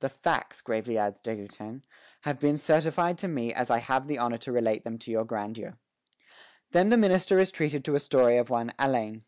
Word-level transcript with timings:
"The 0.00 0.08
facts," 0.08 0.62
gravely 0.62 0.96
adds 0.96 1.20
De 1.20 1.36
Goutin, 1.36 1.82
"have 2.22 2.40
been 2.40 2.56
certified 2.56 3.18
to 3.18 3.28
me 3.28 3.52
as 3.52 3.68
I 3.68 3.80
have 3.80 4.06
the 4.08 4.16
honor 4.16 4.38
to 4.38 4.50
relate 4.50 4.82
them 4.82 4.96
to 5.00 5.10
your 5.10 5.26
Grandeur." 5.26 5.76
Then 6.70 6.88
the 6.88 6.96
minister 6.96 7.38
is 7.38 7.52
treated 7.52 7.84
to 7.84 7.94
a 7.94 8.00
story 8.00 8.38
of 8.38 8.48
one 8.48 8.72
Allein. 8.78 9.26